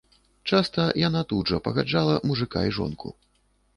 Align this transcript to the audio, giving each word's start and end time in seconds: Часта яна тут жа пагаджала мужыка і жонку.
Часта 0.51 0.85
яна 1.07 1.21
тут 1.33 1.51
жа 1.53 1.59
пагаджала 1.67 2.15
мужыка 2.31 2.67
і 2.71 2.75
жонку. 2.79 3.07